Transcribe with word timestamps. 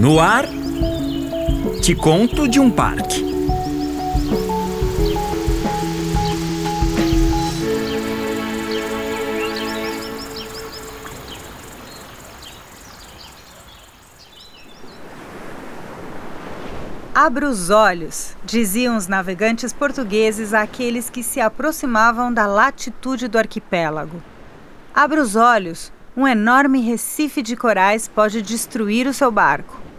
No 0.00 0.18
ar, 0.18 0.46
te 1.82 1.94
conto 1.94 2.48
de 2.48 2.58
um 2.58 2.70
parque. 2.70 3.22
Abra 17.14 17.46
os 17.46 17.68
olhos, 17.68 18.34
diziam 18.42 18.96
os 18.96 19.06
navegantes 19.06 19.70
portugueses 19.70 20.54
àqueles 20.54 21.10
que 21.10 21.22
se 21.22 21.42
aproximavam 21.42 22.32
da 22.32 22.46
latitude 22.46 23.28
do 23.28 23.36
arquipélago. 23.36 24.22
Abra 24.94 25.20
os 25.20 25.36
olhos, 25.36 25.92
um 26.16 26.26
enorme 26.26 26.80
recife 26.80 27.42
de 27.42 27.54
corais 27.54 28.08
pode 28.08 28.40
destruir 28.40 29.06
o 29.06 29.12
seu 29.12 29.30
barco. 29.30 29.89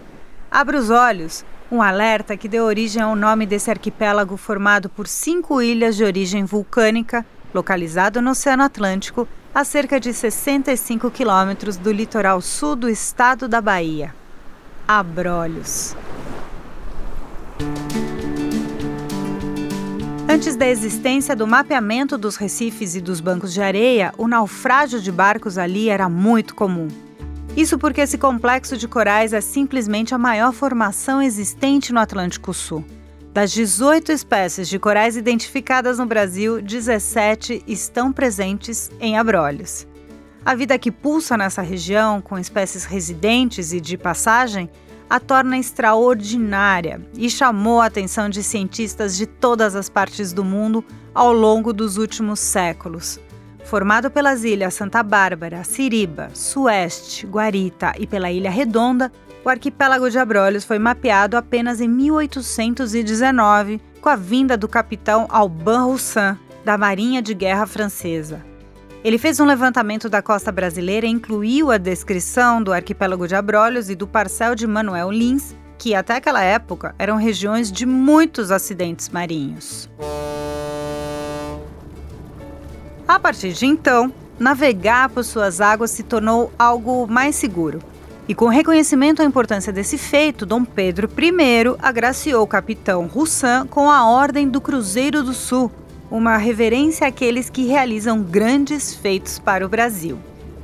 Abra 0.54 0.78
os 0.78 0.90
olhos, 0.90 1.46
um 1.72 1.82
alerta 1.82 2.36
que 2.36 2.50
deu 2.50 2.66
origem 2.66 3.02
ao 3.02 3.16
nome 3.16 3.46
desse 3.46 3.72
arquipélago 3.72 4.36
formado 4.36 4.90
por 4.90 5.08
cinco 5.08 5.62
ilhas 5.62 5.96
de 5.96 6.04
origem 6.04 6.44
vulcânica, 6.44 7.26
localizado 7.54 8.22
no 8.22 8.32
Oceano 8.32 8.64
Atlântico, 8.64 9.26
a 9.56 9.64
cerca 9.64 9.98
de 9.98 10.14
65 10.14 11.10
quilômetros 11.10 11.78
do 11.78 11.90
litoral 11.90 12.42
sul 12.42 12.76
do 12.76 12.90
estado 12.90 13.48
da 13.48 13.62
Bahia. 13.62 14.14
Abrolhos. 14.86 15.96
Antes 20.30 20.58
da 20.58 20.68
existência 20.68 21.34
do 21.34 21.48
mapeamento 21.48 22.18
dos 22.18 22.36
recifes 22.36 22.94
e 22.94 23.00
dos 23.00 23.22
bancos 23.22 23.54
de 23.54 23.62
areia, 23.62 24.14
o 24.18 24.28
naufrágio 24.28 25.00
de 25.00 25.14
barcos 25.14 25.58
ali 25.58 25.90
era 25.90 26.10
muito 26.10 26.54
comum. 26.54 26.90
Isso 27.56 27.78
porque 27.78 28.02
esse 28.02 28.18
complexo 28.18 28.78
de 28.78 28.88
corais 28.88 29.34
é 29.34 29.42
simplesmente 29.42 30.16
a 30.16 30.18
maior 30.18 30.54
formação 30.54 31.22
existente 31.22 31.92
no 31.92 32.00
Atlântico 32.00 32.54
Sul. 32.54 32.84
Das 33.34 33.52
18 33.52 34.12
espécies 34.12 34.70
de 34.70 34.80
corais 34.80 35.18
identificadas 35.18 36.00
no 36.00 36.06
Brasil, 36.06 36.62
17 36.62 37.64
estão 37.68 38.12
presentes 38.12 38.90
em 39.02 39.18
abrolhos. 39.18 39.86
A 40.46 40.56
vida 40.56 40.80
que 40.80 40.92
pulsa 40.92 41.38
nessa 41.38 41.62
região, 41.62 42.22
com 42.22 42.40
espécies 42.40 42.86
residentes 42.86 43.74
e 43.74 43.82
de 43.82 43.98
passagem, 43.98 44.70
a 45.10 45.20
torna 45.20 45.58
extraordinária 45.58 47.02
e 47.18 47.30
chamou 47.30 47.82
a 47.82 47.86
atenção 47.86 48.30
de 48.30 48.42
cientistas 48.42 49.16
de 49.18 49.26
todas 49.26 49.76
as 49.76 49.90
partes 49.90 50.32
do 50.32 50.44
mundo 50.44 50.84
ao 51.14 51.34
longo 51.34 51.74
dos 51.74 51.98
últimos 51.98 52.40
séculos. 52.40 53.20
Formado 53.72 54.12
pelas 54.12 54.44
ilhas 54.44 54.74
Santa 54.74 55.02
Bárbara, 55.02 55.64
Siriba, 55.64 56.28
Sueste, 56.34 57.26
Guarita 57.26 57.94
e 57.98 58.06
pela 58.06 58.30
Ilha 58.30 58.52
Redonda, 58.52 59.10
o 59.46 59.50
arquipélago 59.50 60.10
de 60.10 60.20
Abrolhos 60.20 60.66
foi 60.66 60.78
mapeado 60.78 61.38
apenas 61.38 61.80
em 61.80 61.88
1819, 61.88 63.80
com 64.02 64.10
a 64.10 64.18
vinda 64.18 64.58
do 64.58 64.68
capitão 64.68 65.26
Alban 65.30 65.86
Roussin, 65.86 66.38
da 66.66 66.78
Marinha 66.78 67.22
de 67.22 67.34
Guerra 67.34 67.66
Francesa. 67.66 68.46
Ele 69.06 69.18
fez 69.18 69.40
um 69.40 69.46
levantamento 69.46 70.10
da 70.10 70.22
costa 70.22 70.52
brasileira 70.52 71.06
e 71.08 71.10
incluiu 71.10 71.72
a 71.72 71.78
descrição 71.78 72.62
do 72.62 72.74
arquipélago 72.74 73.26
de 73.26 73.36
Abrolhos 73.36 73.90
e 73.90 73.96
do 73.96 74.06
parcel 74.06 74.54
de 74.54 74.68
Manuel 74.68 75.10
Lins, 75.10 75.56
que 75.78 75.96
até 75.96 76.16
aquela 76.16 76.44
época 76.44 76.94
eram 77.00 77.16
regiões 77.16 77.72
de 77.72 77.86
muitos 77.86 78.52
acidentes 78.52 79.08
marinhos. 79.08 79.90
A 83.12 83.20
partir 83.20 83.52
de 83.52 83.66
então, 83.66 84.10
navegar 84.40 85.10
por 85.10 85.26
suas 85.26 85.60
águas 85.60 85.92
se 85.92 86.02
tornou 86.02 86.50
algo 86.58 87.06
mais 87.08 87.36
seguro. 87.36 87.80
E 88.26 88.34
com 88.34 88.48
reconhecimento 88.48 89.22
à 89.22 89.26
importância 89.26 89.74
desse 89.74 89.98
feito, 89.98 90.46
Dom 90.46 90.64
Pedro 90.64 91.10
I 91.20 91.76
agraciou 91.82 92.42
o 92.42 92.48
capitão 92.48 93.08
Roussin 93.08 93.68
com 93.70 93.92
a 93.92 94.08
Ordem 94.08 94.48
do 94.48 94.62
Cruzeiro 94.62 95.24
do 95.24 95.34
Sul, 95.34 95.70
uma 96.10 96.38
reverência 96.38 97.06
àqueles 97.06 97.50
que 97.50 97.66
realizam 97.66 98.24
grandes 98.24 98.96
feitos 98.96 99.38
para 99.38 99.66
o 99.66 99.70
Brasil. 99.70 100.18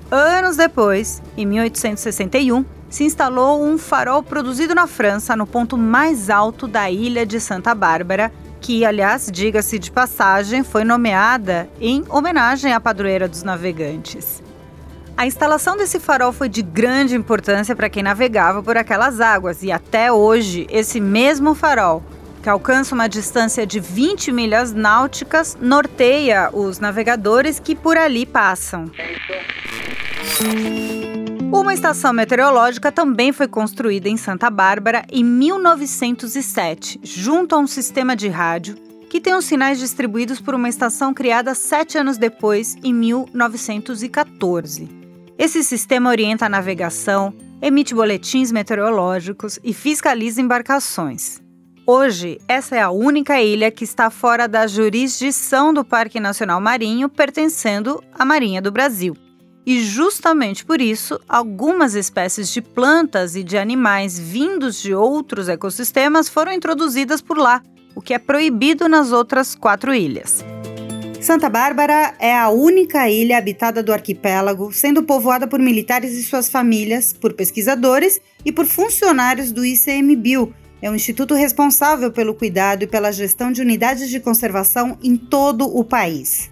Anos 0.10 0.56
depois, 0.56 1.22
em 1.36 1.46
1861, 1.46 2.64
se 2.90 3.04
instalou 3.04 3.62
um 3.62 3.78
farol 3.78 4.24
produzido 4.24 4.74
na 4.74 4.88
França 4.88 5.36
no 5.36 5.46
ponto 5.46 5.78
mais 5.78 6.30
alto 6.30 6.66
da 6.66 6.90
ilha 6.90 7.26
de 7.26 7.42
Santa 7.42 7.76
Bárbara, 7.76 8.32
que, 8.62 8.86
aliás, 8.86 9.30
diga-se 9.32 9.80
de 9.80 9.92
passagem, 9.92 10.64
foi 10.64 10.84
nomeada 10.84 11.70
em 11.80 12.04
homenagem 12.10 12.74
à 12.74 12.80
padroeira 12.80 13.28
dos 13.28 13.44
navegantes. 13.44 14.42
A 15.16 15.26
instalação 15.26 15.76
desse 15.76 16.00
farol 16.00 16.32
foi 16.32 16.48
de 16.48 16.62
grande 16.62 17.16
importância 17.16 17.76
para 17.76 17.90
quem 17.90 18.04
navegava 18.04 18.62
por 18.62 18.78
aquelas 18.78 19.20
águas 19.20 19.64
e 19.64 19.72
até 19.72 20.12
hoje 20.12 20.68
esse 20.70 21.00
mesmo 21.00 21.56
farol 21.56 22.04
que 22.48 22.50
alcança 22.50 22.96
uma 22.96 23.10
distância 23.10 23.68
de 23.68 23.80
20 23.80 24.32
milhas 24.32 24.74
náuticas, 24.74 25.58
norteia 25.60 26.50
os 26.54 26.80
navegadores 26.80 27.60
que 27.60 27.76
por 27.76 27.98
ali 27.98 28.26
passam. 28.26 28.90
Uma 31.52 31.74
estação 31.74 32.12
meteorológica 32.12 32.92
também 32.92 33.32
foi 33.32 33.48
construída 33.48 34.10
em 34.10 34.18
Santa 34.18 34.50
Bárbara 34.50 35.06
em 35.10 35.24
1907, 35.24 37.00
junto 37.02 37.56
a 37.56 37.58
um 37.58 37.68
sistema 37.68 38.16
de 38.16 38.28
rádio 38.28 38.76
que 39.10 39.22
tem 39.22 39.34
os 39.34 39.46
sinais 39.46 39.80
distribuídos 39.80 40.42
por 40.42 40.54
uma 40.54 40.68
estação 40.68 41.14
criada 41.14 41.56
sete 41.56 41.98
anos 41.98 42.18
depois, 42.18 42.76
em 42.84 42.94
1914. 42.94 44.90
Esse 45.38 45.64
sistema 45.64 46.10
orienta 46.10 46.46
a 46.46 46.50
navegação, 46.50 47.34
emite 47.62 47.96
boletins 47.96 48.52
meteorológicos 48.52 49.58
e 49.64 49.74
fiscaliza 49.74 50.42
embarcações. 50.42 51.42
Hoje, 51.86 52.42
essa 52.50 52.76
é 52.76 52.82
a 52.82 52.92
única 52.92 53.42
ilha 53.42 53.72
que 53.72 53.86
está 53.86 54.10
fora 54.10 54.46
da 54.46 54.68
jurisdição 54.68 55.74
do 55.74 55.86
Parque 55.86 56.20
Nacional 56.20 56.60
Marinho, 56.60 57.08
pertencendo 57.08 58.04
à 58.14 58.26
Marinha 58.26 58.62
do 58.62 58.74
Brasil. 58.74 59.16
E 59.68 59.82
justamente 59.82 60.64
por 60.64 60.80
isso, 60.80 61.20
algumas 61.28 61.94
espécies 61.94 62.54
de 62.54 62.62
plantas 62.62 63.36
e 63.36 63.44
de 63.44 63.58
animais 63.58 64.18
vindos 64.18 64.82
de 64.82 64.96
outros 64.96 65.50
ecossistemas 65.50 66.30
foram 66.30 66.54
introduzidas 66.54 67.20
por 67.20 67.38
lá, 67.38 67.62
o 67.94 68.00
que 68.00 68.14
é 68.14 68.18
proibido 68.18 68.88
nas 68.88 69.12
outras 69.12 69.56
quatro 69.56 69.94
ilhas. 69.94 70.42
Santa 71.20 71.50
Bárbara 71.50 72.16
é 72.18 72.34
a 72.34 72.48
única 72.48 73.10
ilha 73.10 73.38
habitada 73.38 73.84
do 73.84 73.92
arquipélago, 73.92 74.72
sendo 74.72 75.04
povoada 75.04 75.46
por 75.46 75.60
militares 75.60 76.14
e 76.14 76.24
suas 76.24 76.48
famílias, 76.48 77.12
por 77.12 77.34
pesquisadores 77.34 78.22
e 78.46 78.54
por 78.54 78.66
funcionários 78.66 79.52
do 79.52 79.66
ICMBio, 79.66 80.54
é 80.82 80.90
um 80.90 80.96
instituto 80.96 81.34
responsável 81.34 82.12
pelo 82.12 82.36
cuidado 82.36 82.84
e 82.84 82.88
pela 82.88 83.12
gestão 83.12 83.52
de 83.52 83.62
unidades 83.62 84.10
de 84.10 84.20
conservação 84.20 84.98
em 85.04 85.18
todo 85.18 85.66
o 85.66 85.84
país. 85.84 86.52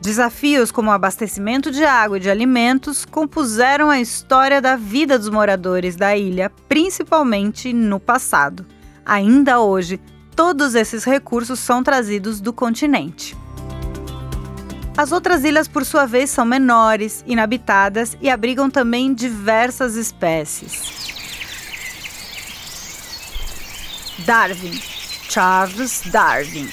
Desafios 0.00 0.72
como 0.72 0.88
o 0.88 0.92
abastecimento 0.92 1.70
de 1.70 1.84
água 1.84 2.16
e 2.16 2.20
de 2.20 2.30
alimentos 2.30 3.04
compuseram 3.04 3.90
a 3.90 4.00
história 4.00 4.60
da 4.60 4.74
vida 4.74 5.18
dos 5.18 5.28
moradores 5.28 5.94
da 5.94 6.16
ilha, 6.16 6.50
principalmente 6.66 7.70
no 7.72 8.00
passado. 8.00 8.64
Ainda 9.04 9.60
hoje, 9.60 10.00
todos 10.34 10.74
esses 10.74 11.04
recursos 11.04 11.58
são 11.60 11.82
trazidos 11.82 12.40
do 12.40 12.50
continente. 12.50 13.36
As 14.96 15.12
outras 15.12 15.44
ilhas, 15.44 15.68
por 15.68 15.84
sua 15.84 16.06
vez, 16.06 16.30
são 16.30 16.46
menores, 16.46 17.22
inabitadas 17.26 18.16
e 18.22 18.30
abrigam 18.30 18.70
também 18.70 19.12
diversas 19.12 19.96
espécies. 19.96 21.10
Darwin, 24.24 24.78
Charles 25.28 26.02
Darwin. 26.10 26.68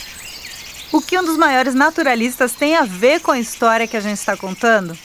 O 0.91 1.01
que 1.01 1.19
um 1.19 1.23
dos 1.23 1.37
maiores 1.37 1.75
naturalistas 1.75 2.53
tem 2.53 2.75
a 2.75 2.85
ver 2.85 3.19
com 3.19 3.31
a 3.31 3.39
história 3.39 3.87
que 3.87 3.97
a 3.97 3.99
gente 3.99 4.17
está 4.17 4.37
contando? 4.37 4.97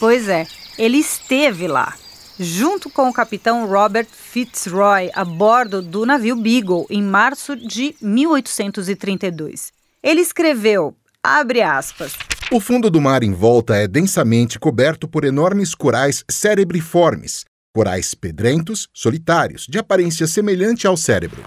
Pois 0.00 0.28
é, 0.28 0.46
ele 0.76 0.98
esteve 0.98 1.68
lá, 1.68 1.94
junto 2.38 2.90
com 2.90 3.08
o 3.08 3.12
capitão 3.12 3.66
Robert 3.66 4.08
Fitzroy, 4.10 5.10
a 5.14 5.24
bordo 5.24 5.80
do 5.80 6.04
navio 6.04 6.34
Beagle, 6.34 6.86
em 6.90 7.02
março 7.02 7.54
de 7.54 7.94
1832. 8.00 9.72
Ele 10.02 10.20
escreveu, 10.20 10.96
abre 11.22 11.62
aspas, 11.62 12.12
o 12.50 12.60
fundo 12.60 12.90
do 12.90 12.98
mar 13.00 13.22
em 13.22 13.32
volta 13.32 13.76
é 13.76 13.86
densamente 13.86 14.58
coberto 14.58 15.06
por 15.06 15.22
enormes 15.22 15.74
corais 15.74 16.24
cerebriformes, 16.30 17.44
corais 17.74 18.14
pedrentos, 18.14 18.88
solitários, 18.92 19.66
de 19.68 19.78
aparência 19.78 20.26
semelhante 20.26 20.86
ao 20.86 20.96
cérebro. 20.96 21.44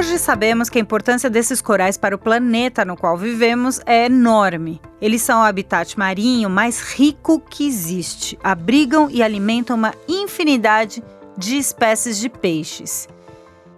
Hoje 0.00 0.18
sabemos 0.18 0.70
que 0.70 0.78
a 0.78 0.80
importância 0.80 1.28
desses 1.28 1.60
corais 1.60 1.98
para 1.98 2.14
o 2.14 2.18
planeta 2.18 2.86
no 2.86 2.96
qual 2.96 3.18
vivemos 3.18 3.82
é 3.84 4.06
enorme. 4.06 4.80
Eles 4.98 5.20
são 5.20 5.40
o 5.40 5.44
habitat 5.44 5.98
marinho 5.98 6.48
mais 6.48 6.80
rico 6.80 7.38
que 7.38 7.66
existe, 7.66 8.38
abrigam 8.42 9.10
e 9.10 9.22
alimentam 9.22 9.76
uma 9.76 9.92
infinidade 10.08 11.04
de 11.36 11.58
espécies 11.58 12.16
de 12.18 12.30
peixes. 12.30 13.10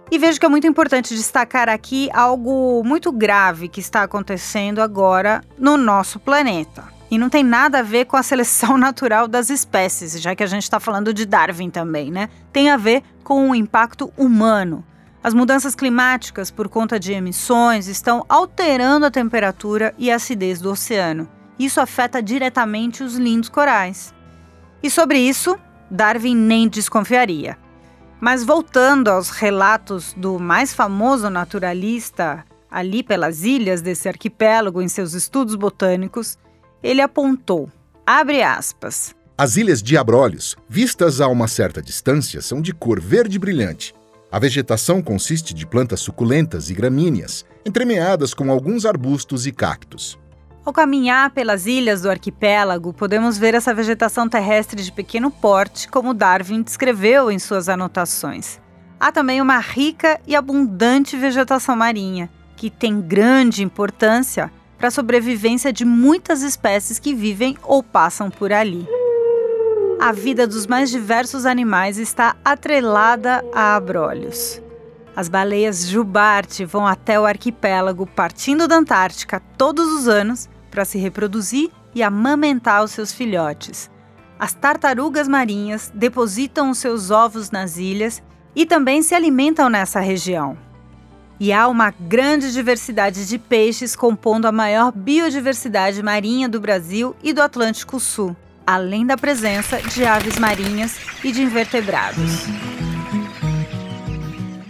E 0.09 0.17
vejo 0.17 0.39
que 0.39 0.45
é 0.45 0.49
muito 0.49 0.65
importante 0.65 1.13
destacar 1.13 1.67
aqui 1.67 2.09
algo 2.13 2.81
muito 2.85 3.11
grave 3.11 3.67
que 3.67 3.81
está 3.81 4.03
acontecendo 4.03 4.81
agora 4.81 5.43
no 5.59 5.75
nosso 5.75 6.21
planeta. 6.21 6.85
E 7.11 7.17
não 7.17 7.29
tem 7.29 7.43
nada 7.43 7.79
a 7.79 7.83
ver 7.83 8.05
com 8.05 8.15
a 8.15 8.23
seleção 8.23 8.77
natural 8.79 9.27
das 9.27 9.49
espécies, 9.49 10.21
já 10.21 10.33
que 10.33 10.43
a 10.43 10.47
gente 10.47 10.63
está 10.63 10.79
falando 10.79 11.13
de 11.13 11.25
Darwin 11.25 11.69
também, 11.69 12.09
né? 12.09 12.29
Tem 12.53 12.69
a 12.69 12.77
ver 12.77 13.03
com 13.25 13.49
o 13.49 13.53
impacto 13.53 14.13
humano. 14.15 14.85
As 15.23 15.33
mudanças 15.33 15.73
climáticas 15.73 16.51
por 16.51 16.67
conta 16.67 16.99
de 16.99 17.13
emissões 17.13 17.87
estão 17.87 18.25
alterando 18.27 19.05
a 19.05 19.11
temperatura 19.11 19.95
e 19.97 20.11
a 20.11 20.15
acidez 20.15 20.59
do 20.59 20.69
oceano. 20.69 21.29
Isso 21.57 21.79
afeta 21.79 22.21
diretamente 22.21 23.01
os 23.01 23.15
lindos 23.15 23.47
corais. 23.47 24.13
E 24.83 24.89
sobre 24.89 25.17
isso, 25.17 25.57
Darwin 25.89 26.35
nem 26.35 26.67
desconfiaria. 26.67 27.57
Mas 28.19 28.43
voltando 28.43 29.07
aos 29.07 29.29
relatos 29.29 30.13
do 30.17 30.37
mais 30.37 30.73
famoso 30.73 31.29
naturalista 31.29 32.43
ali 32.69 33.01
pelas 33.01 33.43
ilhas 33.43 33.81
desse 33.81 34.09
arquipélago 34.09 34.81
em 34.81 34.89
seus 34.89 35.13
estudos 35.13 35.55
botânicos, 35.55 36.37
ele 36.81 36.99
apontou, 36.99 37.69
abre 38.05 38.43
aspas, 38.43 39.15
As 39.37 39.55
ilhas 39.55 39.81
de 39.81 39.95
Abrolhos, 39.95 40.57
vistas 40.67 41.21
a 41.21 41.27
uma 41.29 41.47
certa 41.47 41.81
distância, 41.81 42.41
são 42.41 42.61
de 42.61 42.73
cor 42.73 42.99
verde 42.99 43.39
brilhante. 43.39 43.93
A 44.33 44.39
vegetação 44.39 44.99
consiste 44.99 45.53
de 45.53 45.63
plantas 45.63 45.99
suculentas 45.99 46.71
e 46.71 46.73
gramíneas, 46.73 47.45
entremeadas 47.63 48.33
com 48.33 48.49
alguns 48.49 48.83
arbustos 48.83 49.45
e 49.45 49.51
cactos. 49.51 50.17
Ao 50.65 50.73
caminhar 50.73 51.29
pelas 51.29 51.67
ilhas 51.67 52.01
do 52.01 52.09
arquipélago, 52.09 52.91
podemos 52.93 53.37
ver 53.37 53.53
essa 53.53 53.75
vegetação 53.75 54.27
terrestre 54.27 54.81
de 54.81 54.91
pequeno 54.91 55.29
porte, 55.29 55.87
como 55.87 56.15
Darwin 56.15 56.63
descreveu 56.63 57.29
em 57.29 57.37
suas 57.37 57.69
anotações. 57.69 58.59
Há 58.99 59.11
também 59.11 59.39
uma 59.39 59.59
rica 59.59 60.19
e 60.25 60.35
abundante 60.35 61.15
vegetação 61.15 61.75
marinha, 61.75 62.27
que 62.55 62.71
tem 62.71 62.99
grande 63.01 63.61
importância 63.61 64.51
para 64.79 64.87
a 64.87 64.91
sobrevivência 64.91 65.71
de 65.71 65.85
muitas 65.85 66.41
espécies 66.41 66.97
que 66.97 67.13
vivem 67.13 67.55
ou 67.61 67.83
passam 67.83 68.31
por 68.31 68.51
ali 68.51 68.87
a 70.03 70.11
vida 70.11 70.45
dos 70.45 70.67
mais 70.67 70.89
diversos 70.89 71.45
animais 71.45 71.97
está 71.97 72.35
atrelada 72.43 73.41
a 73.53 73.73
abrolhos. 73.73 74.61
As 75.15 75.29
baleias 75.29 75.87
jubarte 75.87 76.65
vão 76.65 76.85
até 76.85 77.17
o 77.17 77.25
arquipélago 77.25 78.05
partindo 78.05 78.67
da 78.67 78.75
Antártica 78.75 79.41
todos 79.57 79.87
os 79.93 80.09
anos 80.09 80.49
para 80.69 80.83
se 80.83 80.97
reproduzir 80.97 81.71
e 81.95 82.03
amamentar 82.03 82.83
os 82.83 82.91
seus 82.91 83.13
filhotes. 83.13 83.89
As 84.37 84.53
tartarugas 84.53 85.25
marinhas 85.25 85.89
depositam 85.95 86.69
os 86.69 86.79
seus 86.79 87.09
ovos 87.09 87.49
nas 87.49 87.77
ilhas 87.77 88.21
e 88.53 88.65
também 88.65 89.01
se 89.01 89.15
alimentam 89.15 89.69
nessa 89.69 90.01
região. 90.01 90.57
E 91.39 91.53
há 91.53 91.65
uma 91.65 91.91
grande 91.91 92.51
diversidade 92.51 93.25
de 93.25 93.39
peixes 93.39 93.95
compondo 93.95 94.47
a 94.47 94.51
maior 94.51 94.91
biodiversidade 94.91 96.03
marinha 96.03 96.49
do 96.49 96.59
Brasil 96.59 97.15
e 97.23 97.31
do 97.31 97.41
Atlântico 97.41 98.01
Sul 98.01 98.35
além 98.65 99.05
da 99.05 99.17
presença 99.17 99.81
de 99.81 100.05
aves 100.05 100.39
marinhas 100.39 100.97
e 101.23 101.31
de 101.31 101.43
invertebrados. 101.43 102.45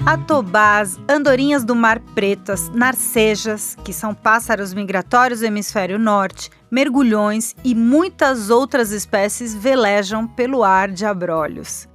Atobás, 0.05 0.99
andorinhas 1.07 1.63
do 1.63 1.73
mar 1.73 1.97
pretas, 2.13 2.69
narcejas, 2.69 3.77
que 3.85 3.93
são 3.93 4.13
pássaros 4.13 4.73
migratórios 4.73 5.39
do 5.39 5.45
hemisfério 5.45 5.97
norte, 5.97 6.49
mergulhões 6.69 7.55
e 7.63 7.73
muitas 7.73 8.49
outras 8.49 8.91
espécies 8.91 9.55
velejam 9.55 10.27
pelo 10.27 10.61
ar 10.61 10.91
de 10.91 11.05
abrolhos. 11.05 11.87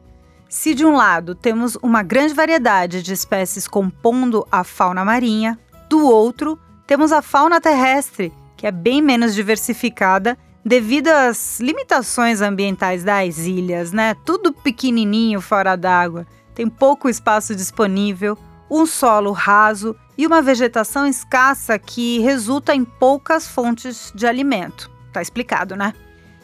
Se 0.48 0.74
de 0.74 0.86
um 0.86 0.92
lado 0.92 1.34
temos 1.34 1.76
uma 1.82 2.02
grande 2.02 2.32
variedade 2.32 3.02
de 3.02 3.12
espécies 3.12 3.68
compondo 3.68 4.46
a 4.50 4.64
fauna 4.64 5.04
marinha, 5.04 5.58
do 5.90 6.06
outro 6.06 6.58
temos 6.86 7.12
a 7.12 7.20
fauna 7.20 7.60
terrestre, 7.60 8.32
que 8.56 8.66
é 8.66 8.72
bem 8.72 9.02
menos 9.02 9.34
diversificada 9.34 10.38
devido 10.64 11.08
às 11.08 11.60
limitações 11.60 12.40
ambientais 12.40 13.04
das 13.04 13.38
ilhas, 13.38 13.92
né? 13.92 14.14
Tudo 14.24 14.52
pequenininho 14.52 15.40
fora 15.40 15.76
d'água, 15.76 16.26
tem 16.54 16.68
pouco 16.68 17.08
espaço 17.08 17.54
disponível, 17.54 18.36
um 18.70 18.84
solo 18.84 19.32
raso 19.32 19.96
e 20.16 20.26
uma 20.26 20.42
vegetação 20.42 21.06
escassa 21.06 21.78
que 21.78 22.18
resulta 22.18 22.74
em 22.74 22.84
poucas 22.84 23.46
fontes 23.46 24.12
de 24.14 24.26
alimento. 24.26 24.90
Tá 25.12 25.22
explicado, 25.22 25.76
né? 25.76 25.94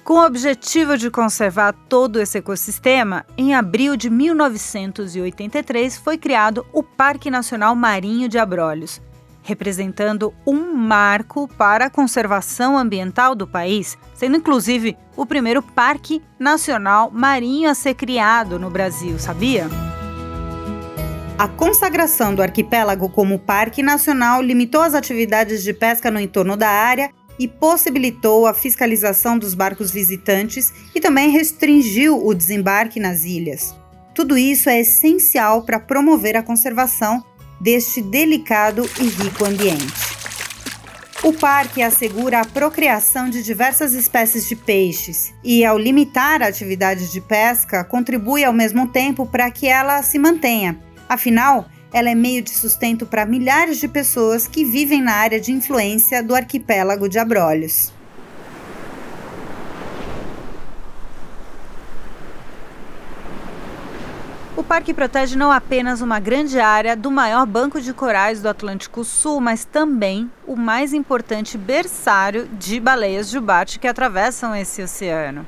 Com 0.04 0.14
o 0.14 0.26
objetivo 0.26 0.98
de 0.98 1.10
conservar 1.10 1.72
todo 1.88 2.20
esse 2.20 2.36
ecossistema, 2.36 3.24
em 3.38 3.54
abril 3.54 3.96
de 3.96 4.10
1983 4.10 5.96
foi 5.96 6.18
criado 6.18 6.66
o 6.74 6.82
Parque 6.82 7.30
Nacional 7.30 7.74
Marinho 7.74 8.28
de 8.28 8.38
Abrolhos, 8.38 9.00
representando 9.44 10.34
um 10.44 10.74
marco 10.74 11.46
para 11.46 11.84
a 11.84 11.90
conservação 11.90 12.76
ambiental 12.76 13.34
do 13.34 13.46
país, 13.46 13.96
sendo 14.14 14.38
inclusive 14.38 14.96
o 15.14 15.24
primeiro 15.24 15.62
parque 15.62 16.20
nacional 16.38 17.10
marinho 17.12 17.70
a 17.70 17.74
ser 17.74 17.94
criado 17.94 18.58
no 18.58 18.70
Brasil, 18.70 19.18
sabia? 19.18 19.68
A 21.38 21.46
consagração 21.46 22.34
do 22.34 22.42
arquipélago 22.42 23.08
como 23.10 23.38
parque 23.38 23.82
nacional 23.82 24.40
limitou 24.40 24.80
as 24.80 24.94
atividades 24.94 25.62
de 25.62 25.74
pesca 25.74 26.10
no 26.10 26.18
entorno 26.18 26.56
da 26.56 26.68
área 26.68 27.10
e 27.38 27.46
possibilitou 27.46 28.46
a 28.46 28.54
fiscalização 28.54 29.38
dos 29.38 29.52
barcos 29.52 29.90
visitantes 29.90 30.72
e 30.94 31.00
também 31.00 31.30
restringiu 31.30 32.24
o 32.24 32.32
desembarque 32.32 33.00
nas 33.00 33.24
ilhas. 33.24 33.74
Tudo 34.14 34.38
isso 34.38 34.70
é 34.70 34.80
essencial 34.80 35.62
para 35.64 35.80
promover 35.80 36.36
a 36.36 36.42
conservação 36.42 37.22
deste 37.64 38.02
delicado 38.02 38.86
e 39.00 39.04
rico 39.04 39.42
ambiente. 39.46 39.86
O 41.22 41.32
parque 41.32 41.80
assegura 41.80 42.42
a 42.42 42.44
procriação 42.44 43.30
de 43.30 43.42
diversas 43.42 43.94
espécies 43.94 44.46
de 44.46 44.54
peixes 44.54 45.32
e, 45.42 45.64
ao 45.64 45.78
limitar 45.78 46.42
a 46.42 46.48
atividade 46.48 47.10
de 47.10 47.22
pesca, 47.22 47.82
contribui 47.82 48.44
ao 48.44 48.52
mesmo 48.52 48.86
tempo 48.88 49.24
para 49.24 49.50
que 49.50 49.66
ela 49.66 50.02
se 50.02 50.18
mantenha. 50.18 50.78
Afinal, 51.08 51.66
ela 51.90 52.10
é 52.10 52.14
meio 52.14 52.42
de 52.42 52.50
sustento 52.50 53.06
para 53.06 53.24
milhares 53.24 53.80
de 53.80 53.88
pessoas 53.88 54.46
que 54.46 54.62
vivem 54.62 55.00
na 55.00 55.14
área 55.14 55.40
de 55.40 55.50
influência 55.50 56.22
do 56.22 56.34
arquipélago 56.34 57.08
de 57.08 57.18
Abrolhos. 57.18 57.93
O 64.56 64.62
parque 64.62 64.94
protege 64.94 65.36
não 65.36 65.50
apenas 65.50 66.00
uma 66.00 66.20
grande 66.20 66.60
área 66.60 66.94
do 66.94 67.10
maior 67.10 67.44
banco 67.44 67.80
de 67.80 67.92
corais 67.92 68.40
do 68.40 68.48
Atlântico 68.48 69.02
Sul, 69.02 69.40
mas 69.40 69.64
também 69.64 70.30
o 70.46 70.54
mais 70.54 70.92
importante 70.92 71.58
berçário 71.58 72.46
de 72.52 72.78
baleias 72.78 73.30
jubarte 73.30 73.80
que 73.80 73.88
atravessam 73.88 74.54
esse 74.54 74.80
oceano. 74.80 75.44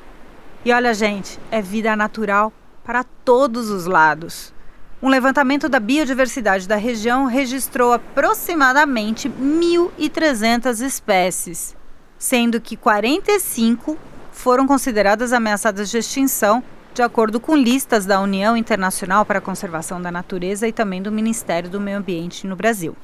E 0.65 0.73
olha, 0.73 0.93
gente, 0.93 1.39
é 1.49 1.61
vida 1.61 1.95
natural 1.95 2.51
para 2.83 3.01
todos 3.01 3.69
os 3.69 3.85
lados. 3.85 4.53
Um 5.01 5.07
levantamento 5.07 5.69
da 5.69 5.79
biodiversidade 5.79 6.67
da 6.67 6.75
região 6.75 7.27
registrou 7.27 7.93
aproximadamente 7.93 9.29
1.300 9.29 10.85
espécies, 10.85 11.77
sendo 12.19 12.59
que 12.59 12.75
45 12.75 13.97
foram 14.33 14.67
consideradas 14.67 15.31
ameaçadas 15.31 15.89
de 15.89 15.97
extinção 15.97 16.61
de 16.97 17.03
acordo 17.03 17.39
com 17.39 17.55
listas 17.55 18.07
da 18.07 18.19
União 18.19 18.57
Internacional 18.57 19.23
para 19.23 19.37
a 19.37 19.41
Conservação 19.41 20.01
da 20.01 20.11
Natureza 20.11 20.67
e 20.67 20.71
também 20.71 20.99
do 20.99 21.11
Ministério 21.11 21.69
do 21.69 21.79
Meio 21.79 21.99
Ambiente 21.99 22.47
no 22.47 22.55
Brasil. 22.55 22.97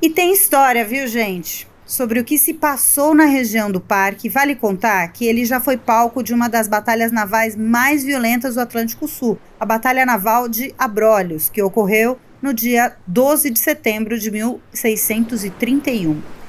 E 0.00 0.08
tem 0.08 0.32
história, 0.32 0.82
viu, 0.82 1.06
gente? 1.06 1.68
Sobre 1.84 2.18
o 2.18 2.24
que 2.24 2.38
se 2.38 2.54
passou 2.54 3.14
na 3.14 3.26
região 3.26 3.70
do 3.70 3.82
parque, 3.82 4.30
vale 4.30 4.54
contar 4.54 5.06
que 5.08 5.26
ele 5.26 5.44
já 5.44 5.60
foi 5.60 5.76
palco 5.76 6.22
de 6.22 6.32
uma 6.32 6.48
das 6.48 6.68
batalhas 6.68 7.12
navais 7.12 7.54
mais 7.54 8.02
violentas 8.02 8.54
do 8.54 8.62
Atlântico 8.62 9.06
Sul, 9.06 9.38
a 9.60 9.66
Batalha 9.66 10.06
Naval 10.06 10.48
de 10.48 10.74
Abrolhos, 10.78 11.50
que 11.50 11.62
ocorreu 11.62 12.18
no 12.40 12.54
dia 12.54 12.96
12 13.06 13.50
de 13.50 13.58
setembro 13.58 14.18
de 14.18 14.30
1631 14.30 16.39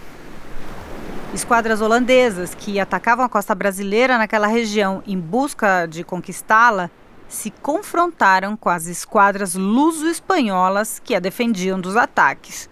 esquadras 1.34 1.80
holandesas 1.82 2.54
que 2.54 2.80
atacavam 2.80 3.26
a 3.26 3.30
costa 3.30 3.56
brasileira 3.56 4.18
naquela 4.18 4.48
região 4.48 5.02
em 5.08 5.18
busca 5.18 5.86
de 5.86 6.04
conquistá-la 6.04 6.90
se 7.28 7.50
confrontaram 7.50 8.58
com 8.58 8.70
as 8.70 8.88
esquadras 8.88 9.56
luso-espanholas 9.56 11.00
que 11.00 11.16
a 11.16 11.20
defendiam 11.20 11.80
dos 11.80 11.96
ataques. 11.96 12.70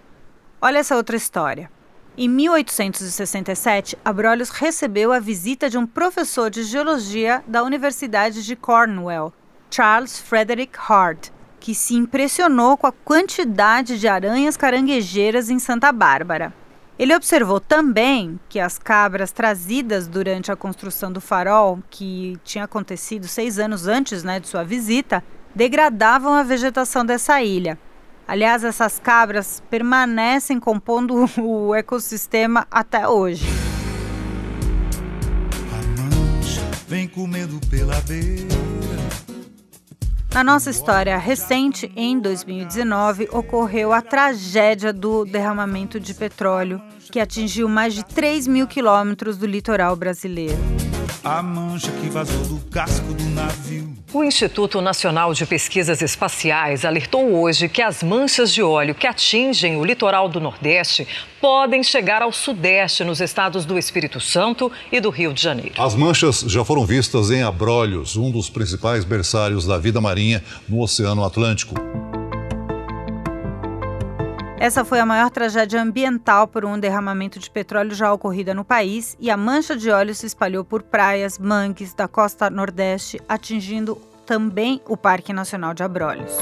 Olha 0.60 0.78
essa 0.78 0.96
outra 0.96 1.16
história. 1.16 1.70
Em 2.18 2.28
1867, 2.28 3.96
Abrolhos 4.04 4.50
recebeu 4.50 5.10
a 5.12 5.18
visita 5.18 5.70
de 5.70 5.78
um 5.78 5.86
professor 5.86 6.50
de 6.50 6.62
geologia 6.64 7.42
da 7.46 7.62
Universidade 7.62 8.44
de 8.44 8.54
Cornwall, 8.54 9.32
Charles 9.70 10.18
Frederick 10.18 10.78
Hart, 10.78 11.30
que 11.58 11.74
se 11.74 11.94
impressionou 11.94 12.76
com 12.76 12.86
a 12.86 12.92
quantidade 12.92 13.98
de 13.98 14.06
aranhas 14.06 14.58
caranguejeiras 14.58 15.48
em 15.48 15.58
Santa 15.58 15.90
Bárbara. 15.90 16.52
Ele 17.00 17.16
observou 17.16 17.58
também 17.58 18.38
que 18.46 18.60
as 18.60 18.78
cabras 18.78 19.32
trazidas 19.32 20.06
durante 20.06 20.52
a 20.52 20.56
construção 20.56 21.10
do 21.10 21.18
farol, 21.18 21.78
que 21.88 22.38
tinha 22.44 22.64
acontecido 22.64 23.26
seis 23.26 23.58
anos 23.58 23.86
antes 23.86 24.22
né, 24.22 24.38
de 24.38 24.46
sua 24.46 24.62
visita, 24.64 25.24
degradavam 25.54 26.34
a 26.34 26.42
vegetação 26.42 27.02
dessa 27.02 27.42
ilha. 27.42 27.78
Aliás, 28.28 28.62
essas 28.64 28.98
cabras 28.98 29.62
permanecem 29.70 30.60
compondo 30.60 31.24
o 31.40 31.74
ecossistema 31.74 32.66
até 32.70 33.08
hoje. 33.08 33.46
vem 36.86 37.08
comendo 37.08 37.58
pela 37.70 37.98
beira. 38.02 38.99
Na 40.32 40.44
nossa 40.44 40.70
história 40.70 41.18
recente, 41.18 41.90
em 41.96 42.18
2019, 42.20 43.28
ocorreu 43.32 43.92
a 43.92 44.00
tragédia 44.00 44.92
do 44.92 45.24
derramamento 45.24 45.98
de 45.98 46.14
petróleo, 46.14 46.80
que 47.10 47.18
atingiu 47.18 47.68
mais 47.68 47.94
de 47.94 48.04
3 48.04 48.46
mil 48.46 48.68
quilômetros 48.68 49.36
do 49.36 49.44
litoral 49.44 49.96
brasileiro 49.96 50.89
a 51.22 51.42
mancha 51.42 51.90
que 51.92 52.08
vazou 52.08 52.44
do 52.46 52.64
casco 52.70 53.12
do 53.12 53.24
navio. 53.30 53.94
O 54.12 54.24
Instituto 54.24 54.80
Nacional 54.80 55.32
de 55.34 55.44
Pesquisas 55.46 56.02
Espaciais 56.02 56.84
alertou 56.84 57.34
hoje 57.34 57.68
que 57.68 57.82
as 57.82 58.02
manchas 58.02 58.52
de 58.52 58.62
óleo 58.62 58.94
que 58.94 59.06
atingem 59.06 59.76
o 59.76 59.84
litoral 59.84 60.28
do 60.28 60.40
Nordeste 60.40 61.06
podem 61.40 61.82
chegar 61.82 62.22
ao 62.22 62.32
Sudeste, 62.32 63.04
nos 63.04 63.20
estados 63.20 63.64
do 63.64 63.78
Espírito 63.78 64.20
Santo 64.20 64.72
e 64.90 65.00
do 65.00 65.10
Rio 65.10 65.32
de 65.32 65.42
Janeiro. 65.42 65.74
As 65.78 65.94
manchas 65.94 66.40
já 66.40 66.64
foram 66.64 66.84
vistas 66.84 67.30
em 67.30 67.42
Abrolhos, 67.42 68.16
um 68.16 68.30
dos 68.30 68.50
principais 68.50 69.04
berçários 69.04 69.66
da 69.66 69.78
vida 69.78 70.00
marinha 70.00 70.42
no 70.68 70.80
Oceano 70.80 71.24
Atlântico. 71.24 71.74
Essa 74.60 74.84
foi 74.84 75.00
a 75.00 75.06
maior 75.06 75.30
tragédia 75.30 75.80
ambiental 75.80 76.46
por 76.46 76.66
um 76.66 76.78
derramamento 76.78 77.38
de 77.38 77.50
petróleo 77.50 77.94
já 77.94 78.12
ocorrida 78.12 78.52
no 78.52 78.62
país 78.62 79.16
e 79.18 79.30
a 79.30 79.36
mancha 79.36 79.74
de 79.74 79.90
óleo 79.90 80.14
se 80.14 80.26
espalhou 80.26 80.62
por 80.62 80.82
praias, 80.82 81.38
mangues 81.38 81.94
da 81.94 82.06
costa 82.06 82.50
nordeste, 82.50 83.18
atingindo 83.26 83.96
também 84.26 84.78
o 84.86 84.98
Parque 84.98 85.32
Nacional 85.32 85.72
de 85.72 85.82
Abrolhos. 85.82 86.36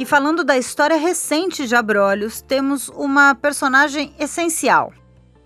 E 0.00 0.04
falando 0.04 0.42
da 0.42 0.58
história 0.58 0.96
recente 0.96 1.64
de 1.64 1.76
Abrolhos, 1.76 2.40
temos 2.40 2.88
uma 2.88 3.32
personagem 3.36 4.12
essencial 4.18 4.92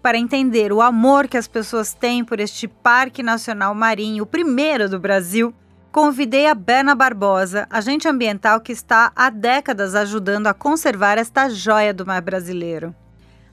para 0.00 0.16
entender 0.16 0.72
o 0.72 0.80
amor 0.80 1.28
que 1.28 1.36
as 1.36 1.46
pessoas 1.46 1.92
têm 1.92 2.24
por 2.24 2.40
este 2.40 2.66
Parque 2.66 3.22
Nacional 3.22 3.74
Marinho, 3.74 4.24
o 4.24 4.26
primeiro 4.26 4.88
do 4.88 4.98
Brasil 4.98 5.54
convidei 5.90 6.46
a 6.46 6.54
Berna 6.54 6.94
Barbosa, 6.94 7.66
agente 7.68 8.06
ambiental 8.06 8.60
que 8.60 8.72
está 8.72 9.12
há 9.14 9.28
décadas 9.30 9.94
ajudando 9.94 10.46
a 10.46 10.54
conservar 10.54 11.18
esta 11.18 11.48
joia 11.48 11.92
do 11.92 12.06
mar 12.06 12.22
brasileiro. 12.22 12.94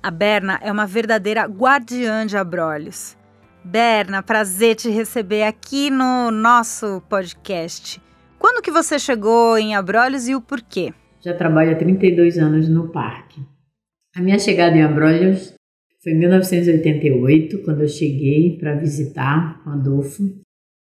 A 0.01 0.11
Berna 0.11 0.59
é 0.61 0.71
uma 0.71 0.85
verdadeira 0.85 1.43
guardiã 1.45 2.25
de 2.25 2.37
abrolhos. 2.37 3.17
Berna, 3.63 4.23
prazer 4.23 4.75
te 4.75 4.89
receber 4.89 5.43
aqui 5.43 5.89
no 5.89 6.31
nosso 6.31 7.01
podcast. 7.09 8.01
Quando 8.39 8.61
que 8.61 8.71
você 8.71 8.97
chegou 8.99 9.57
em 9.57 9.75
Abrolhos 9.75 10.27
e 10.29 10.35
o 10.35 10.39
porquê? 10.39 10.93
Já 11.19 11.33
trabalho 11.33 11.71
há 11.71 11.75
32 11.75 12.37
anos 12.37 12.69
no 12.69 12.89
parque. 12.89 13.41
A 14.15 14.21
minha 14.21 14.39
chegada 14.39 14.77
em 14.77 14.83
Abrolhos 14.83 15.53
foi 16.01 16.13
em 16.13 16.19
1988, 16.19 17.63
quando 17.63 17.81
eu 17.81 17.89
cheguei 17.89 18.57
para 18.57 18.75
visitar 18.75 19.61
o 19.65 19.71
Adolfo 19.71 20.23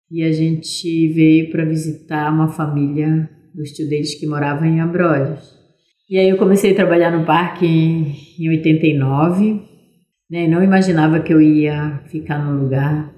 e 0.09 0.23
a 0.23 0.31
gente 0.31 1.07
veio 1.09 1.51
para 1.51 1.65
visitar 1.65 2.31
uma 2.31 2.47
família 2.47 3.29
dos 3.53 3.71
deles 3.77 4.15
que 4.15 4.25
morava 4.25 4.65
em 4.65 4.79
Abrolhos. 4.79 5.57
E 6.09 6.17
aí 6.17 6.29
eu 6.29 6.37
comecei 6.37 6.71
a 6.71 6.75
trabalhar 6.75 7.11
no 7.11 7.25
parque 7.25 7.65
em 7.65 8.49
89, 8.49 9.61
né? 10.29 10.47
Não 10.47 10.63
imaginava 10.63 11.19
que 11.19 11.33
eu 11.33 11.41
ia 11.41 12.01
ficar 12.05 12.37
num 12.39 12.61
lugar 12.61 13.13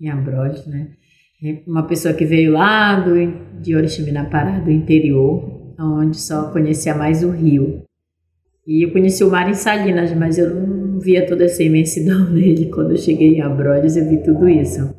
em 0.00 0.08
Abrolhos, 0.08 0.66
né? 0.66 0.90
Uma 1.66 1.84
pessoa 1.84 2.14
que 2.14 2.24
veio 2.24 2.52
lá 2.52 3.00
do, 3.00 3.14
de 3.60 3.74
Oriximiná 3.74 4.24
Pará, 4.26 4.60
do 4.60 4.70
interior, 4.70 5.74
onde 5.80 6.16
só 6.16 6.52
conhecia 6.52 6.94
mais 6.94 7.24
o 7.24 7.30
rio. 7.30 7.82
E 8.64 8.86
eu 8.86 8.92
conheci 8.92 9.24
o 9.24 9.30
mar 9.30 9.50
em 9.50 9.54
Salinas, 9.54 10.14
mas 10.14 10.38
eu 10.38 10.54
não 10.54 11.00
via 11.00 11.26
toda 11.26 11.44
essa 11.44 11.64
imensidão 11.64 12.26
dele. 12.32 12.70
Quando 12.70 12.92
eu 12.92 12.96
cheguei 12.96 13.34
em 13.34 13.40
Abrolhos, 13.40 13.96
eu 13.96 14.08
vi 14.08 14.22
tudo 14.22 14.48
isso. 14.48 14.94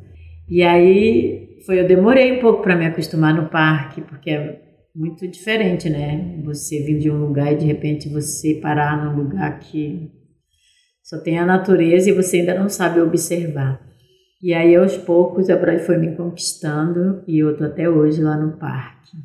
E 0.48 0.62
aí 0.62 1.60
foi 1.64 1.80
eu 1.80 1.86
demorei 1.86 2.38
um 2.38 2.40
pouco 2.40 2.62
para 2.62 2.76
me 2.76 2.86
acostumar 2.86 3.34
no 3.34 3.48
parque, 3.48 4.00
porque 4.02 4.30
é 4.30 4.62
muito 4.94 5.26
diferente, 5.26 5.88
né? 5.88 6.40
Você 6.44 6.82
vir 6.82 6.98
de 6.98 7.10
um 7.10 7.18
lugar 7.18 7.52
e 7.52 7.56
de 7.56 7.64
repente 7.64 8.08
você 8.08 8.54
parar 8.62 9.04
num 9.04 9.16
lugar 9.16 9.58
que 9.58 10.10
só 11.02 11.18
tem 11.18 11.38
a 11.38 11.46
natureza 11.46 12.08
e 12.08 12.12
você 12.12 12.38
ainda 12.38 12.54
não 12.54 12.68
sabe 12.68 13.00
observar. 13.00 13.80
E 14.42 14.52
aí 14.52 14.76
aos 14.76 14.96
poucos 14.96 15.48
a 15.48 15.56
Brad 15.56 15.80
foi 15.80 15.96
me 15.96 16.14
conquistando 16.14 17.24
e 17.26 17.38
eu 17.38 17.56
tô 17.56 17.64
até 17.64 17.88
hoje 17.88 18.22
lá 18.22 18.36
no 18.36 18.58
parque. 18.58 19.16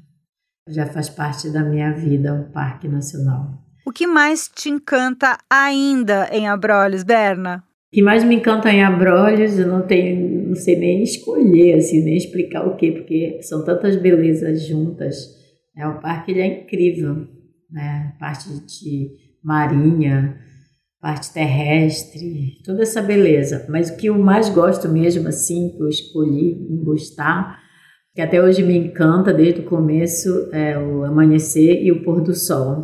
Já 0.67 0.85
faz 0.85 1.09
parte 1.09 1.49
da 1.49 1.63
minha 1.63 1.91
vida 1.91 2.33
um 2.33 2.51
parque 2.51 2.87
nacional. 2.87 3.59
O 3.85 3.91
que 3.91 4.05
mais 4.05 4.47
te 4.47 4.69
encanta 4.69 5.37
ainda 5.49 6.29
em 6.31 6.47
Abrolhos, 6.47 7.03
Berna? 7.03 7.63
O 7.89 7.95
que 7.95 8.03
mais 8.03 8.23
me 8.23 8.35
encanta 8.35 8.71
em 8.71 8.83
Abrolhos, 8.83 9.57
eu 9.57 9.67
não 9.67 9.81
tenho, 9.81 10.49
não 10.49 10.55
sei 10.55 10.77
nem 10.77 11.01
escolher, 11.01 11.73
assim, 11.73 12.03
nem 12.03 12.15
explicar 12.15 12.67
o 12.67 12.75
quê, 12.75 12.91
porque 12.91 13.39
são 13.41 13.65
tantas 13.65 13.95
belezas 13.95 14.67
juntas. 14.67 15.15
É, 15.75 15.87
o 15.87 15.99
parque 15.99 16.31
ele 16.31 16.41
é 16.41 16.61
incrível, 16.61 17.27
né? 17.71 18.13
Parte 18.19 18.47
de 18.47 19.09
marinha, 19.43 20.37
parte 21.01 21.33
terrestre, 21.33 22.61
toda 22.63 22.83
essa 22.83 23.01
beleza. 23.01 23.65
Mas 23.67 23.89
o 23.89 23.97
que 23.97 24.05
eu 24.05 24.19
mais 24.19 24.49
gosto 24.49 24.87
mesmo, 24.87 25.27
assim, 25.27 25.73
que 25.75 25.81
eu 25.81 25.89
escolhi 25.89 26.67
em 26.69 26.83
gostar, 26.83 27.59
que 28.13 28.21
até 28.21 28.39
hoje 28.39 28.61
me 28.61 28.77
encanta 28.77 29.33
desde 29.33 29.61
o 29.61 29.65
começo, 29.65 30.49
é 30.53 30.77
o 30.77 31.05
amanhecer 31.05 31.83
e 31.83 31.91
o 31.91 32.03
pôr 32.03 32.21
do 32.21 32.35
sol. 32.35 32.83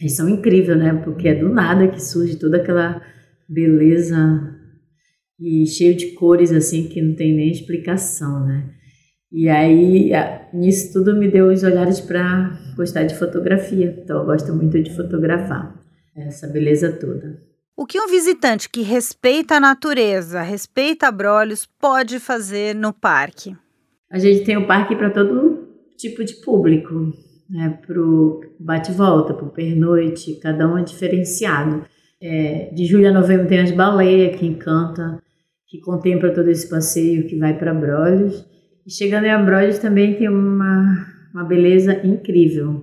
Eles 0.00 0.16
são 0.16 0.30
incríveis, 0.30 0.78
né? 0.78 0.94
Porque 1.04 1.28
é 1.28 1.34
do 1.34 1.50
nada 1.50 1.88
que 1.88 2.02
surge 2.02 2.36
toda 2.36 2.56
aquela 2.56 3.02
beleza 3.48 4.54
e 5.38 5.66
cheio 5.66 5.96
de 5.96 6.12
cores 6.12 6.52
assim 6.52 6.88
que 6.88 7.02
não 7.02 7.14
tem 7.14 7.34
nem 7.34 7.50
explicação, 7.50 8.46
né? 8.46 8.70
E 9.32 9.48
aí, 9.48 10.12
nisso 10.52 10.92
tudo 10.92 11.18
me 11.18 11.28
deu 11.28 11.48
os 11.48 11.64
olhares 11.64 12.00
para 12.00 12.56
gostar 12.76 13.02
de 13.02 13.18
fotografia. 13.18 13.98
Então, 14.00 14.20
eu 14.20 14.26
gosto 14.26 14.54
muito 14.54 14.80
de 14.80 14.94
fotografar 14.94 15.74
essa 16.16 16.46
beleza 16.46 16.92
toda. 16.92 17.42
O 17.76 17.84
que 17.84 18.00
um 18.00 18.06
visitante 18.06 18.70
que 18.70 18.82
respeita 18.82 19.56
a 19.56 19.60
natureza, 19.60 20.40
respeita 20.40 21.08
abrolhos, 21.08 21.66
pode 21.66 22.20
fazer 22.20 22.76
no 22.76 22.92
parque? 22.92 23.56
A 24.08 24.20
gente 24.20 24.44
tem 24.44 24.56
o 24.56 24.68
parque 24.68 24.94
para 24.94 25.10
todo 25.10 25.66
tipo 25.98 26.24
de 26.24 26.34
público, 26.34 26.94
né? 27.50 27.76
Para 27.84 28.00
o 28.00 28.40
bate-volta, 28.60 29.34
para 29.34 29.46
o 29.46 29.50
pernoite, 29.50 30.38
cada 30.38 30.72
um 30.72 30.78
é 30.78 30.84
diferenciado. 30.84 31.84
É, 32.26 32.70
de 32.72 32.86
julho 32.86 33.06
a 33.06 33.12
novembro 33.12 33.46
tem 33.46 33.60
as 33.60 33.70
baleias 33.70 34.34
que 34.36 34.46
encanta, 34.46 35.22
que 35.68 35.78
contempla 35.80 36.32
todo 36.32 36.48
esse 36.48 36.66
passeio 36.70 37.26
que 37.26 37.36
vai 37.36 37.58
para 37.58 37.70
Abrolhos. 37.70 38.46
E 38.86 38.90
chegando 38.90 39.26
em 39.26 39.30
Abrolhos 39.30 39.78
também 39.78 40.14
tem 40.14 40.30
uma, 40.30 41.06
uma 41.34 41.44
beleza 41.44 42.00
incrível 42.02 42.82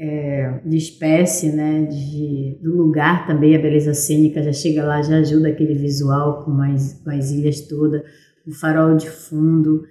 é, 0.00 0.62
de 0.64 0.78
espécie, 0.78 1.52
né, 1.52 1.82
de, 1.82 2.58
do 2.62 2.74
lugar 2.74 3.26
também, 3.26 3.54
a 3.54 3.60
beleza 3.60 3.92
cênica 3.92 4.42
já 4.42 4.52
chega 4.52 4.82
lá, 4.82 5.02
já 5.02 5.18
ajuda 5.18 5.48
aquele 5.48 5.74
visual 5.74 6.42
com 6.42 6.58
as, 6.62 7.02
com 7.04 7.10
as 7.10 7.30
ilhas 7.32 7.60
todas, 7.68 8.00
o 8.46 8.52
farol 8.52 8.96
de 8.96 9.10
fundo. 9.10 9.82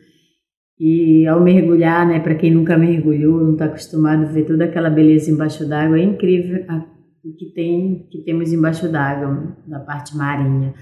E 0.80 1.28
ao 1.28 1.40
mergulhar, 1.44 2.08
né, 2.08 2.20
para 2.20 2.34
quem 2.34 2.52
nunca 2.52 2.76
mergulhou, 2.76 3.40
não 3.44 3.54
está 3.54 3.66
acostumado 3.66 4.24
a 4.24 4.32
ver 4.32 4.46
toda 4.46 4.66
aquela 4.66 4.90
beleza 4.90 5.30
embaixo 5.30 5.64
d'água, 5.70 6.00
é 6.00 6.04
incrível 6.04 6.66
a 6.68 6.93
que 7.32 7.54
tem 7.54 8.08
que 8.12 8.24
temos 8.24 8.52
embaixo 8.52 8.90
d'água, 8.90 9.56
na 9.68 9.80
parte 9.80 10.16
marinha. 10.16 10.74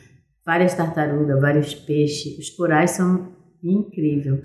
Várias 0.46 0.74
tartarugas, 0.74 1.40
vários 1.40 1.76
peixes, 1.76 2.38
os 2.40 2.50
corais 2.50 2.92
são 2.92 3.32
incríveis. 3.64 4.42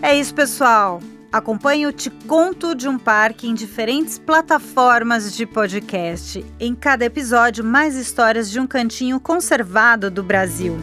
É 0.00 0.14
isso, 0.18 0.34
pessoal. 0.34 1.00
Acompanhe 1.30 1.86
o 1.86 1.92
Te 1.92 2.08
Conto 2.08 2.74
de 2.74 2.88
um 2.88 2.98
Parque 2.98 3.46
em 3.46 3.52
diferentes 3.52 4.18
plataformas 4.18 5.36
de 5.36 5.44
podcast. 5.44 6.42
Em 6.58 6.74
cada 6.74 7.04
episódio, 7.04 7.62
mais 7.62 7.96
histórias 7.96 8.50
de 8.50 8.58
um 8.58 8.66
cantinho 8.66 9.20
conservado 9.20 10.10
do 10.10 10.22
Brasil. 10.22 10.74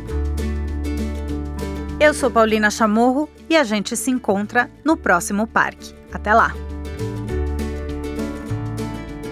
Eu 1.99 2.13
sou 2.13 2.29
Paulina 2.29 2.69
Chamorro 2.69 3.27
e 3.49 3.55
a 3.55 3.63
gente 3.63 3.97
se 3.97 4.11
encontra 4.11 4.69
no 4.83 4.95
próximo 4.95 5.47
parque. 5.47 5.95
Até 6.13 6.31
lá! 6.31 6.74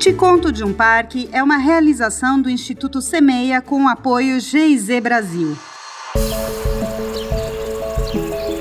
Te 0.04 0.12
Conto 0.12 0.52
de 0.52 0.66
um 0.66 0.74
Parque 0.74 1.30
é 1.32 1.42
uma 1.42 1.56
realização 1.56 2.42
do 2.42 2.50
Instituto 2.50 3.02
Semeia 3.02 3.62
com 3.62 3.86
o 3.86 3.88
apoio 3.88 4.38
GIZ 4.38 5.00
Brasil. 5.02 5.58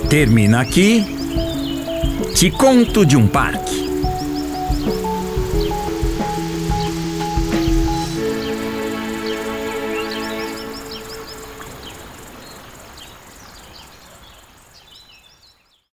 Termina 0.08 0.60
aqui. 0.60 1.04
Te 2.36 2.48
Conto 2.48 3.04
de 3.04 3.16
um 3.16 3.26
Parque. 3.26 3.61